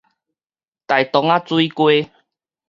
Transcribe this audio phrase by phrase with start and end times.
[0.03, 0.07] 大同仔
[1.45, 2.09] 水雞